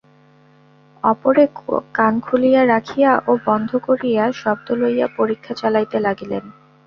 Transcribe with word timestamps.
অপরে 1.03 1.43
কান 1.93 2.13
খুলিয়া 2.19 2.61
রাখিয়া 2.65 3.11
ও 3.27 3.31
বন্ধ 3.45 3.69
করিয়া, 3.87 4.23
শব্দ 4.33 4.67
লইয়া 4.81 5.07
পরীক্ষা 5.17 5.53
চালাইতে 5.53 5.97
লাগিলেন। 5.99 6.43